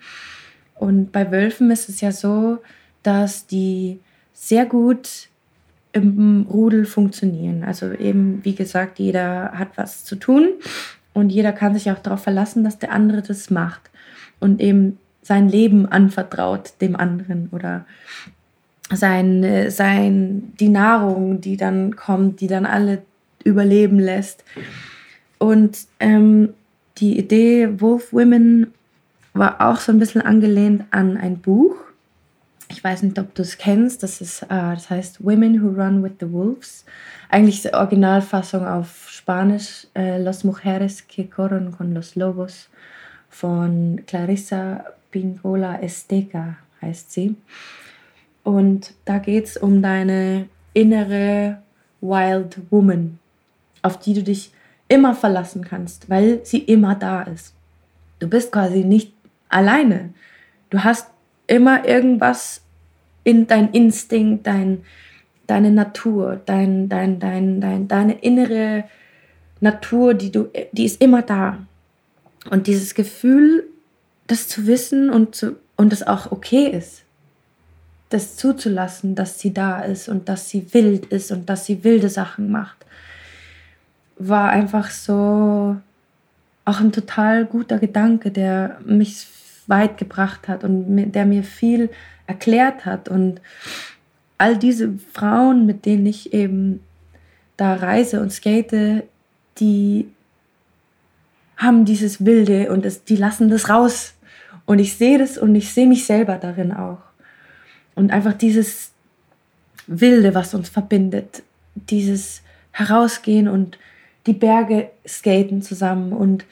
[0.74, 2.58] Und bei Wölfen ist es ja so,
[3.02, 4.00] dass die
[4.32, 5.28] sehr gut
[5.92, 7.62] im Rudel funktionieren.
[7.62, 10.48] Also eben, wie gesagt, jeder hat was zu tun
[11.12, 13.90] und jeder kann sich auch darauf verlassen, dass der andere das macht
[14.40, 17.86] und eben sein Leben anvertraut dem anderen oder
[18.90, 23.02] sein, sein, die Nahrung, die dann kommt, die dann alle
[23.44, 24.44] überleben lässt.
[25.38, 26.50] Und ähm,
[26.98, 28.72] die Idee Wolf Women
[29.32, 31.76] war auch so ein bisschen angelehnt an ein Buch
[32.68, 36.02] ich weiß nicht, ob du es kennst, das, ist, äh, das heißt Women Who Run
[36.02, 36.84] with the Wolves.
[37.28, 42.68] Eigentlich die Originalfassung auf Spanisch, äh, Los Mujeres que corren con los Lobos
[43.28, 47.36] von Clarissa Pingola Esteca heißt sie.
[48.44, 51.58] Und da geht es um deine innere
[52.00, 53.18] Wild Woman,
[53.82, 54.52] auf die du dich
[54.88, 57.54] immer verlassen kannst, weil sie immer da ist.
[58.18, 59.12] Du bist quasi nicht
[59.48, 60.10] alleine.
[60.70, 61.08] Du hast
[61.46, 62.62] immer irgendwas
[63.24, 64.82] in dein Instinkt, dein,
[65.46, 68.84] deine Natur, dein, dein, dein, dein, deine innere
[69.60, 71.58] Natur, die, du, die ist immer da.
[72.50, 73.64] Und dieses Gefühl,
[74.26, 77.03] das zu wissen und, zu, und das auch okay ist,
[78.14, 82.08] das zuzulassen, dass sie da ist und dass sie wild ist und dass sie wilde
[82.08, 82.76] Sachen macht,
[84.16, 85.76] war einfach so
[86.64, 89.26] auch ein total guter Gedanke, der mich
[89.66, 91.90] weit gebracht hat und der mir viel
[92.26, 93.08] erklärt hat.
[93.08, 93.40] Und
[94.38, 96.80] all diese Frauen, mit denen ich eben
[97.56, 99.02] da reise und skate,
[99.58, 100.08] die
[101.56, 104.14] haben dieses Wilde und das, die lassen das raus.
[104.66, 106.98] Und ich sehe das und ich sehe mich selber darin auch.
[107.94, 108.90] Und einfach dieses
[109.86, 111.42] Wilde, was uns verbindet,
[111.74, 113.78] dieses Herausgehen und
[114.26, 116.44] die Berge skaten zusammen und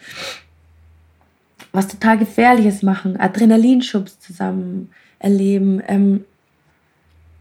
[1.72, 6.24] was total Gefährliches machen, Adrenalinschubs zusammen erleben, ähm,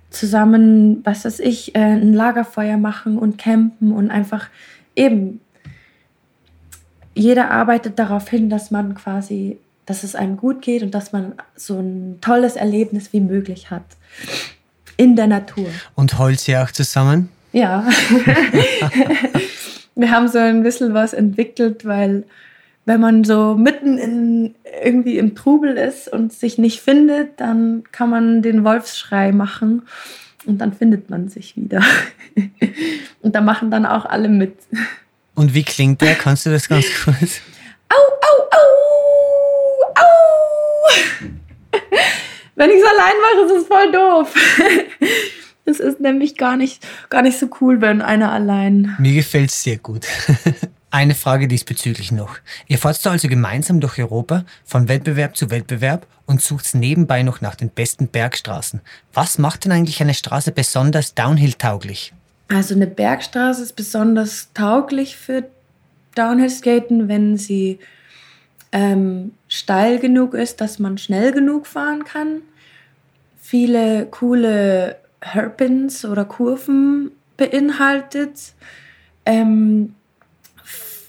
[0.09, 4.49] zusammen, was weiß ich, äh, ein Lagerfeuer machen und campen und einfach
[4.95, 5.41] eben,
[7.13, 9.57] jeder arbeitet darauf hin, dass man quasi,
[9.91, 13.83] dass es einem gut geht und dass man so ein tolles Erlebnis wie möglich hat
[14.95, 15.67] in der Natur.
[15.95, 17.27] Und Holz ja auch zusammen?
[17.51, 17.85] Ja.
[19.95, 22.23] Wir haben so ein bisschen was entwickelt, weil
[22.85, 28.09] wenn man so mitten in irgendwie im Trubel ist und sich nicht findet, dann kann
[28.09, 29.81] man den Wolfsschrei machen
[30.45, 31.83] und dann findet man sich wieder.
[33.21, 34.55] und da machen dann auch alle mit.
[35.35, 36.15] Und wie klingt der?
[36.15, 37.41] Kannst du das ganz kurz?
[37.89, 38.71] Au, au, au.
[42.55, 44.35] Wenn ich es allein mache, ist es voll doof.
[45.63, 48.95] Es ist nämlich gar nicht, gar nicht so cool, wenn einer allein.
[48.99, 50.07] Mir gefällt es sehr gut.
[50.93, 52.37] Eine Frage diesbezüglich noch.
[52.67, 57.55] Ihr fahrt also gemeinsam durch Europa von Wettbewerb zu Wettbewerb und sucht nebenbei noch nach
[57.55, 58.81] den besten Bergstraßen.
[59.13, 62.11] Was macht denn eigentlich eine Straße besonders downhill-tauglich?
[62.49, 65.45] Also eine Bergstraße ist besonders tauglich für
[66.15, 67.79] Downhill-Skaten, wenn sie
[68.73, 72.41] ähm, steil genug ist, dass man schnell genug fahren kann.
[73.41, 78.53] Viele coole Hairpins oder Kurven beinhaltet.
[79.25, 79.93] Ähm,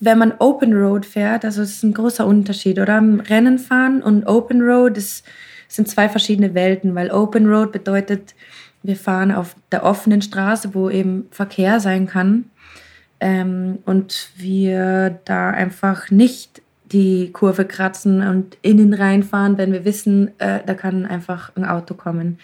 [0.00, 2.96] wenn man Open Road fährt, also es ist ein großer Unterschied, oder?
[2.96, 5.22] Rennen fahren und Open Road das
[5.68, 8.34] sind zwei verschiedene Welten, weil Open Road bedeutet,
[8.82, 12.46] wir fahren auf der offenen Straße, wo eben Verkehr sein kann.
[13.20, 16.60] Ähm, und wir da einfach nicht
[16.92, 21.94] die Kurve kratzen und innen reinfahren, wenn wir wissen, äh, da kann einfach ein Auto
[21.94, 22.38] kommen.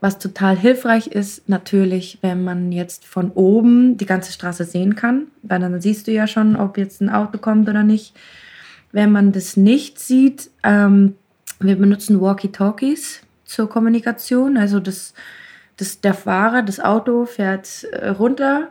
[0.00, 5.26] Was total hilfreich ist, natürlich, wenn man jetzt von oben die ganze Straße sehen kann,
[5.42, 8.14] weil dann siehst du ja schon, ob jetzt ein Auto kommt oder nicht.
[8.92, 11.16] Wenn man das nicht sieht, ähm,
[11.58, 14.56] wir benutzen Walkie-Talkies zur Kommunikation.
[14.56, 15.14] Also das,
[15.76, 18.68] das, der Fahrer, das Auto fährt äh, runter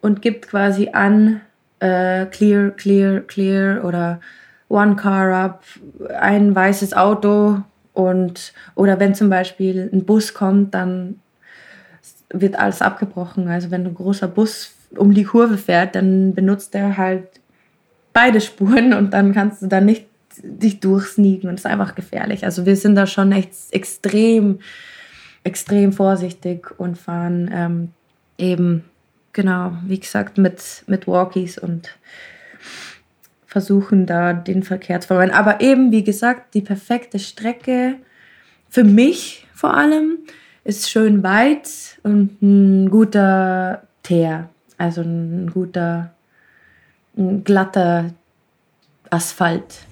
[0.00, 1.42] und gibt quasi an,
[1.80, 4.20] äh, clear, clear, clear oder
[4.68, 5.62] one car up,
[6.18, 7.62] ein weißes Auto
[7.92, 11.20] und, oder wenn zum Beispiel ein Bus kommt, dann
[12.30, 13.48] wird alles abgebrochen.
[13.48, 17.28] Also wenn ein großer Bus um die Kurve fährt, dann benutzt er halt
[18.12, 20.06] beide Spuren und dann kannst du da nicht
[20.42, 22.44] dich durchsneaken und das ist einfach gefährlich.
[22.44, 24.58] Also wir sind da schon echt extrem,
[25.44, 27.88] extrem vorsichtig und fahren ähm,
[28.38, 28.84] eben,
[29.36, 31.90] genau, wie gesagt, mit, mit Walkies und
[33.46, 35.34] versuchen da den Verkehr zu vermeiden.
[35.34, 37.96] Aber eben, wie gesagt, die perfekte Strecke
[38.68, 40.18] für mich vor allem
[40.64, 41.68] ist schön weit
[42.02, 46.14] und ein guter Teer, also ein guter,
[47.16, 48.14] ein glatter
[49.10, 49.84] Asphalt.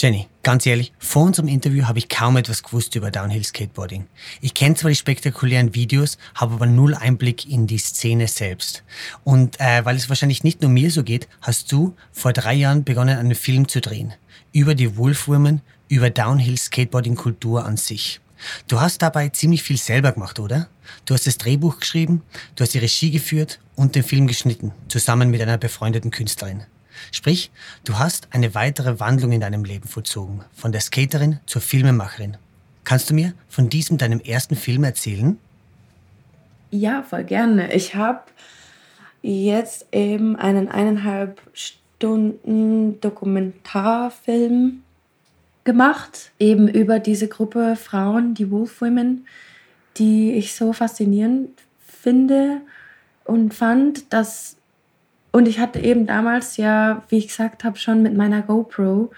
[0.00, 4.06] Jenny, ganz ehrlich, vor unserem Interview habe ich kaum etwas gewusst über Downhill Skateboarding.
[4.40, 8.82] Ich kenne zwar die spektakulären Videos, habe aber null Einblick in die Szene selbst.
[9.24, 12.82] Und äh, weil es wahrscheinlich nicht nur mir so geht, hast du vor drei Jahren
[12.82, 14.14] begonnen, einen Film zu drehen.
[14.50, 18.18] Über die Wolfwomen, über Downhill Skateboarding Kultur an sich.
[18.68, 20.70] Du hast dabei ziemlich viel selber gemacht, oder?
[21.04, 22.22] Du hast das Drehbuch geschrieben,
[22.56, 26.62] du hast die Regie geführt und den Film geschnitten, zusammen mit einer befreundeten Künstlerin.
[27.12, 27.50] Sprich,
[27.84, 32.36] du hast eine weitere Wandlung in deinem Leben vollzogen, von der Skaterin zur Filmemacherin.
[32.84, 35.38] Kannst du mir von diesem deinem ersten Film erzählen?
[36.70, 37.72] Ja, voll gerne.
[37.74, 38.22] Ich habe
[39.22, 44.82] jetzt eben einen eineinhalb Stunden Dokumentarfilm
[45.64, 49.26] gemacht, eben über diese Gruppe Frauen, die Wolf Women,
[49.96, 52.60] die ich so faszinierend finde
[53.24, 54.57] und fand, dass
[55.32, 59.10] und ich hatte eben damals ja, wie ich gesagt habe, schon mit meiner GoPro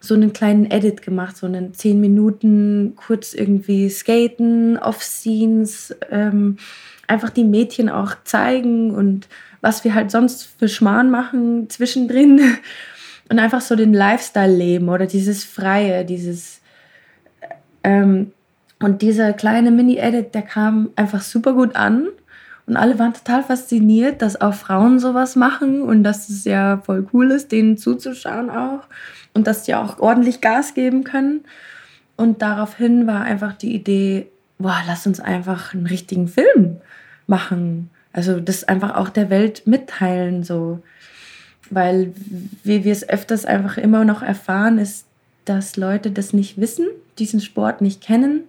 [0.00, 6.56] so einen kleinen Edit gemacht, so einen 10 Minuten kurz irgendwie skaten, Off-Scenes, ähm,
[7.08, 9.28] einfach die Mädchen auch zeigen und
[9.60, 12.40] was wir halt sonst für Schmarrn machen zwischendrin.
[13.30, 16.62] Und einfach so den Lifestyle leben oder dieses Freie, dieses
[17.84, 18.32] ähm,
[18.80, 22.08] und dieser kleine Mini-Edit, der kam einfach super gut an
[22.68, 27.06] und alle waren total fasziniert, dass auch Frauen sowas machen und dass es ja voll
[27.12, 28.80] cool ist, denen zuzuschauen auch
[29.32, 31.44] und dass die auch ordentlich Gas geben können.
[32.16, 34.26] Und daraufhin war einfach die Idee,
[34.58, 36.76] boah, lass uns einfach einen richtigen Film
[37.26, 37.88] machen.
[38.12, 40.82] Also das einfach auch der Welt mitteilen, so.
[41.70, 42.12] Weil,
[42.64, 45.06] wie wir es öfters einfach immer noch erfahren, ist,
[45.44, 46.86] dass Leute das nicht wissen,
[47.18, 48.42] diesen Sport nicht kennen.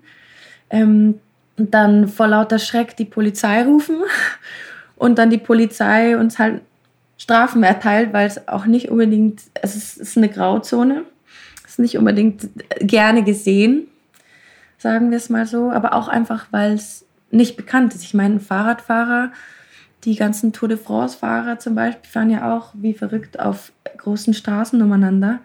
[0.70, 1.20] Ähm,
[1.60, 3.98] und dann vor lauter Schreck die Polizei rufen
[4.96, 6.62] und dann die Polizei uns halt
[7.18, 11.04] Strafen erteilt, weil es auch nicht unbedingt, es ist, ist eine Grauzone,
[11.66, 13.88] es ist nicht unbedingt gerne gesehen,
[14.78, 18.04] sagen wir es mal so, aber auch einfach, weil es nicht bekannt ist.
[18.04, 19.32] Ich meine, Fahrradfahrer,
[20.06, 24.82] die ganzen Tour de France-Fahrer zum Beispiel, fahren ja auch wie verrückt auf großen Straßen
[24.82, 25.40] umeinander.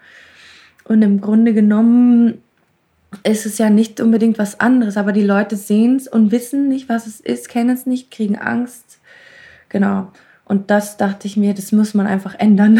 [0.85, 2.41] Und im Grunde genommen
[3.23, 6.89] ist es ja nicht unbedingt was anderes, aber die Leute sehen es und wissen nicht,
[6.89, 8.99] was es ist, kennen es nicht, kriegen Angst.
[9.69, 10.11] Genau.
[10.45, 12.79] Und das dachte ich mir, das muss man einfach ändern.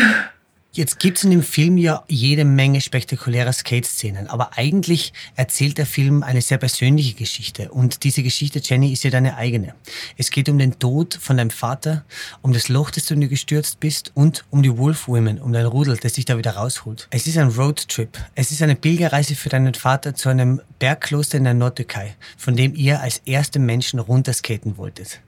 [0.76, 5.86] Jetzt gibt es in dem Film ja jede Menge spektakulärer Skate-Szenen, aber eigentlich erzählt der
[5.86, 9.74] Film eine sehr persönliche Geschichte und diese Geschichte, Jenny, ist ja deine eigene.
[10.18, 12.04] Es geht um den Tod von deinem Vater,
[12.42, 15.54] um das Loch, das du in dir gestürzt bist und um die Wolf Women, um
[15.54, 17.08] dein Rudel, das dich da wieder rausholt.
[17.10, 18.18] Es ist ein Roadtrip.
[18.36, 22.76] Es ist eine Pilgerreise für deinen Vater zu einem Bergkloster in der Nordtürkei, von dem
[22.76, 25.22] ihr als erste Menschen runterskaten wolltet.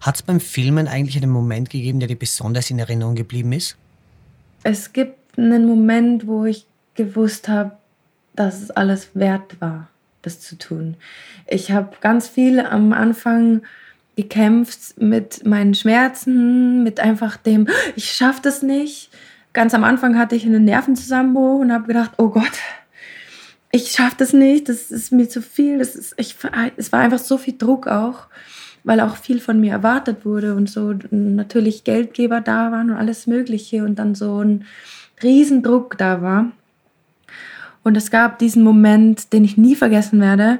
[0.00, 3.76] Hat es beim Filmen eigentlich einen Moment gegeben, der dir besonders in Erinnerung geblieben ist?
[4.62, 7.72] Es gibt einen Moment, wo ich gewusst habe,
[8.34, 9.88] dass es alles wert war,
[10.22, 10.96] das zu tun.
[11.46, 13.62] Ich habe ganz viel am Anfang
[14.16, 19.10] gekämpft mit meinen Schmerzen, mit einfach dem, ich schaffe das nicht.
[19.52, 22.52] Ganz am Anfang hatte ich einen Nervenzusammenbruch und habe gedacht, oh Gott,
[23.70, 25.78] ich schaffe das nicht, das ist mir zu viel.
[25.78, 26.36] Das ist, ich,
[26.76, 28.26] es war einfach so viel Druck auch
[28.84, 33.26] weil auch viel von mir erwartet wurde und so natürlich Geldgeber da waren und alles
[33.26, 34.64] Mögliche und dann so ein
[35.22, 36.50] Riesendruck da war.
[37.84, 40.58] Und es gab diesen Moment, den ich nie vergessen werde,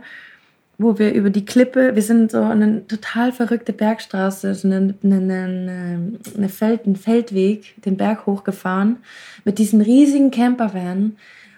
[0.79, 6.19] wo wir über die Klippe, wir sind so eine total verrückte Bergstraße, so eine, eine,
[6.37, 8.97] eine, Feld, einen Feldweg, den Berg hochgefahren,
[9.45, 11.17] mit diesen riesigen Campervan,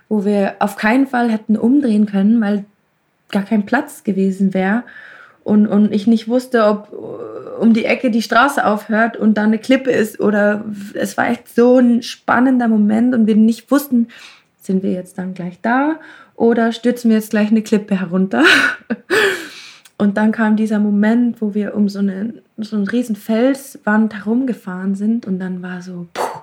[0.09, 2.65] wo wir auf keinen Fall hätten umdrehen können, weil
[3.31, 4.85] gar kein Platz gewesen wäre
[5.45, 6.91] und, und ich nicht wusste, ob
[7.61, 11.55] um die Ecke die Straße aufhört und da eine Klippe ist oder es war echt
[11.55, 14.09] so ein spannender Moment und wir nicht wussten,
[14.61, 16.01] sind wir jetzt dann gleich da
[16.35, 18.43] oder stürzen wir jetzt gleich eine Klippe herunter.
[19.97, 24.97] Und dann kam dieser Moment, wo wir um so eine, so eine riesen Felswand herumgefahren
[24.97, 26.41] sind und dann war so puh,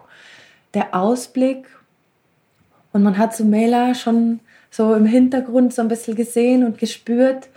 [0.73, 1.67] der Ausblick
[2.93, 7.49] und man hat so Mela schon so im Hintergrund so ein bisschen gesehen und gespürt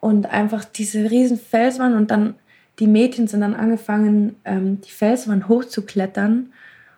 [0.00, 2.34] und einfach diese riesen Felswand und dann
[2.78, 6.52] die Mädchen sind dann angefangen, ähm, die Felswand hochzuklettern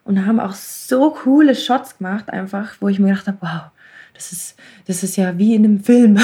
[0.04, 3.62] und haben auch so coole Shots gemacht, einfach, wo ich mir gedacht habe, wow,
[4.14, 6.18] das ist, das ist ja wie in einem Film.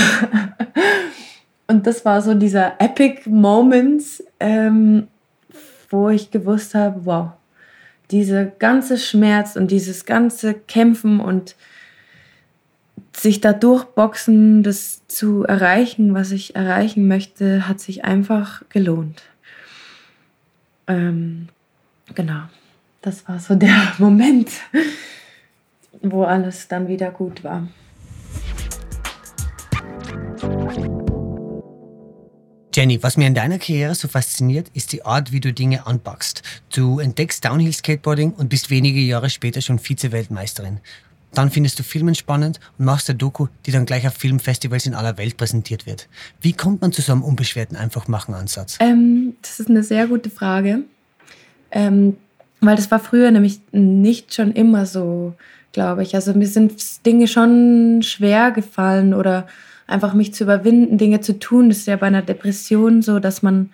[1.67, 4.03] und das war so dieser Epic Moment,
[4.41, 5.09] ähm,
[5.89, 7.31] wo ich gewusst habe, wow,
[8.11, 11.57] dieser ganze Schmerz und dieses ganze Kämpfen und
[13.21, 19.23] sich da durchboxen, das zu erreichen, was ich erreichen möchte, hat sich einfach gelohnt.
[20.87, 21.49] Ähm,
[22.15, 22.43] genau,
[23.03, 24.51] das war so der Moment,
[26.03, 27.67] wo alles dann wieder gut war.
[32.75, 36.43] Jenny, was mir in deiner Karriere so fasziniert, ist die Art, wie du Dinge anpackst.
[36.75, 40.81] Du entdeckst Downhill Skateboarding und bist wenige Jahre später schon Vize-Weltmeisterin.
[41.33, 44.95] Dann findest du Filmen spannend und machst eine Doku, die dann gleich auf Filmfestivals in
[44.95, 46.09] aller Welt präsentiert wird.
[46.41, 48.79] Wie kommt man zu so einem unbeschwerten Einfachmachen-Ansatz?
[48.81, 50.85] Ähm, das ist eine sehr gute Frage.
[51.71, 52.17] Ähm,
[52.61, 55.35] weil das war früher nämlich nicht schon immer so,
[55.73, 56.15] glaube ich.
[56.15, 59.47] Also mir sind Dinge schon schwer gefallen oder
[59.87, 61.69] einfach mich zu überwinden, Dinge zu tun.
[61.69, 63.71] Das ist ja bei einer Depression so, dass man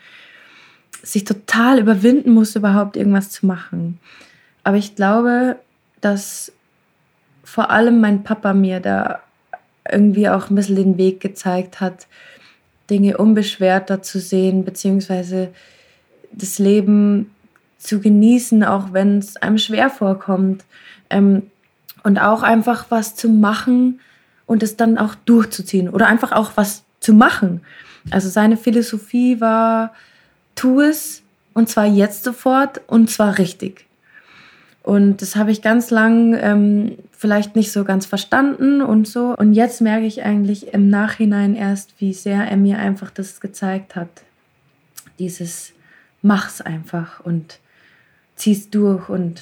[1.03, 3.99] sich total überwinden muss, überhaupt irgendwas zu machen.
[4.65, 5.57] Aber ich glaube,
[6.01, 6.53] dass
[7.53, 9.21] vor allem mein Papa mir da
[9.91, 12.07] irgendwie auch ein bisschen den Weg gezeigt hat,
[12.89, 15.51] Dinge unbeschwerter zu sehen, beziehungsweise
[16.33, 17.31] das Leben
[17.77, 20.65] zu genießen, auch wenn es einem schwer vorkommt.
[21.11, 21.43] Ähm,
[22.03, 24.01] und auch einfach was zu machen
[24.47, 27.61] und es dann auch durchzuziehen oder einfach auch was zu machen.
[28.11, 29.93] Also seine Philosophie war,
[30.55, 31.23] tu es
[31.53, 33.85] und zwar jetzt sofort und zwar richtig.
[34.83, 39.33] Und das habe ich ganz lang ähm, vielleicht nicht so ganz verstanden und so.
[39.37, 43.95] Und jetzt merke ich eigentlich im Nachhinein erst, wie sehr er mir einfach das gezeigt
[43.95, 44.09] hat.
[45.21, 45.73] Dieses
[46.21, 47.61] mach's einfach und
[48.35, 49.41] zieh's durch und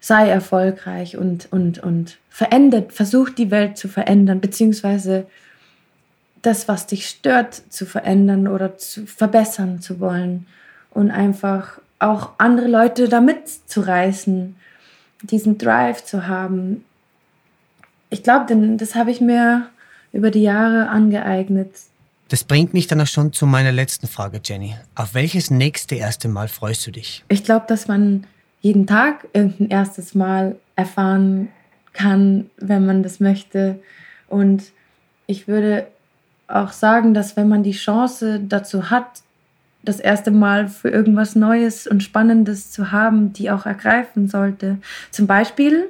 [0.00, 5.28] sei erfolgreich und, und, und verändert, versuch die Welt zu verändern, beziehungsweise
[6.42, 10.48] das, was dich stört, zu verändern oder zu verbessern zu wollen
[10.90, 14.56] und einfach auch andere Leute damit zu reißen,
[15.22, 16.84] diesen Drive zu haben.
[18.10, 19.68] Ich glaube, das habe ich mir
[20.12, 21.70] über die Jahre angeeignet.
[22.28, 24.74] Das bringt mich dann auch schon zu meiner letzten Frage, Jenny.
[24.94, 27.24] Auf welches nächste erste Mal freust du dich?
[27.28, 28.26] Ich glaube, dass man
[28.60, 31.48] jeden Tag irgendein erstes Mal erfahren
[31.92, 33.80] kann, wenn man das möchte.
[34.28, 34.64] Und
[35.26, 35.86] ich würde
[36.48, 39.22] auch sagen, dass wenn man die Chance dazu hat,
[39.82, 44.78] das erste Mal für irgendwas Neues und Spannendes zu haben, die auch ergreifen sollte.
[45.10, 45.88] Zum Beispiel,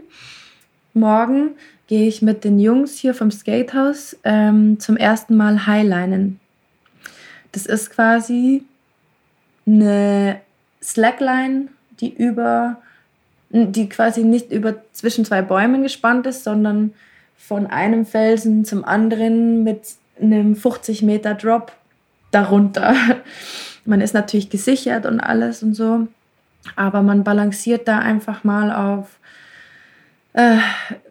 [0.94, 1.50] morgen
[1.88, 6.40] gehe ich mit den Jungs hier vom Skatehaus ähm, zum ersten Mal Highlinen.
[7.52, 8.64] Das ist quasi
[9.66, 10.40] eine
[10.82, 11.68] Slackline,
[12.00, 12.80] die über,
[13.50, 16.94] die quasi nicht über zwischen zwei Bäumen gespannt ist, sondern
[17.36, 19.82] von einem Felsen zum anderen mit
[20.20, 21.72] einem 50 Meter Drop
[22.30, 22.94] darunter.
[23.84, 26.06] Man ist natürlich gesichert und alles und so,
[26.76, 29.18] aber man balanciert da einfach mal auf
[30.34, 30.58] äh,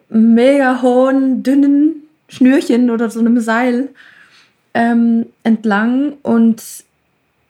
[0.08, 3.90] mega hohen, dünnen Schnürchen oder so einem Seil
[4.74, 6.62] ähm, entlang und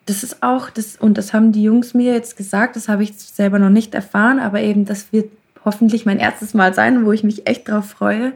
[0.06, 3.16] das ist auch, das, und das haben die Jungs mir jetzt gesagt, das habe ich
[3.16, 5.30] selber noch nicht erfahren, aber eben, das wird
[5.64, 8.32] hoffentlich mein erstes Mal sein, wo ich mich echt drauf freue,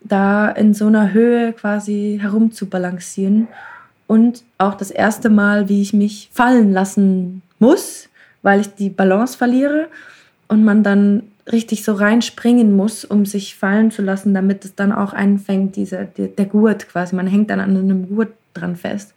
[0.00, 3.48] da in so einer Höhe quasi herum zu balancieren
[4.10, 8.08] und auch das erste Mal, wie ich mich fallen lassen muss,
[8.42, 9.86] weil ich die Balance verliere
[10.48, 14.90] und man dann richtig so reinspringen muss, um sich fallen zu lassen, damit es dann
[14.90, 17.14] auch einfängt, dieser, der, der Gurt quasi.
[17.14, 19.14] Man hängt dann an einem Gurt dran fest.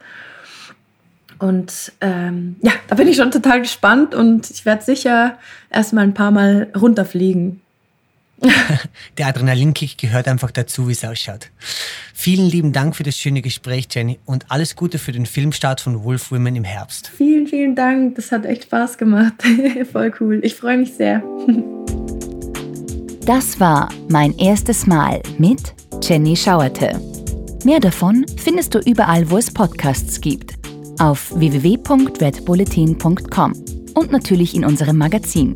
[1.40, 5.40] Und ähm, ja, da bin ich schon total gespannt und ich werde sicher
[5.72, 7.62] erstmal ein paar Mal runterfliegen.
[9.18, 11.50] Der Adrenalinkick gehört einfach dazu, wie es ausschaut.
[12.14, 16.04] Vielen lieben Dank für das schöne Gespräch, Jenny, und alles Gute für den Filmstart von
[16.04, 17.12] Wolf Women im Herbst.
[17.18, 18.16] Vielen, vielen Dank.
[18.16, 19.34] Das hat echt Spaß gemacht.
[19.92, 20.40] Voll cool.
[20.44, 21.24] Ich freue mich sehr.
[23.26, 27.00] Das war mein erstes Mal mit Jenny Schauerte.
[27.64, 30.56] Mehr davon findest du überall, wo es Podcasts gibt.
[31.00, 33.54] Auf www.redbulletin.com
[33.94, 35.56] und natürlich in unserem Magazin.